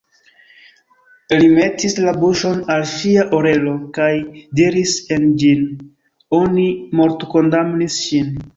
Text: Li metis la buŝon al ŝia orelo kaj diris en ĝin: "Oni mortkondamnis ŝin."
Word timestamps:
Li 1.41 1.49
metis 1.57 1.95
la 2.05 2.13
buŝon 2.23 2.63
al 2.77 2.87
ŝia 2.93 3.27
orelo 3.41 3.75
kaj 3.99 4.09
diris 4.63 4.97
en 5.19 5.29
ĝin: 5.45 5.63
"Oni 6.41 6.69
mortkondamnis 7.03 8.03
ŝin." 8.09 8.37